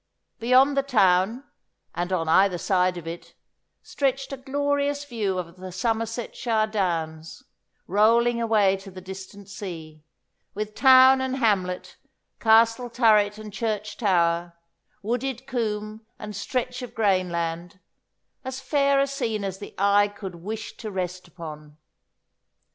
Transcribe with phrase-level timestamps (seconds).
[0.39, 1.43] Beyond the town,
[1.93, 3.35] and on either side of it,
[3.83, 7.43] stretched a glorious view of the Somersetshire downs,
[7.85, 10.03] rolling away to the distant sea,
[10.55, 11.97] with town and hamlet,
[12.39, 14.57] castle turret and church tower,
[15.03, 17.79] wooded coombe and stretch of grain land
[18.43, 21.77] as fair a scene as the eye could wish to rest upon.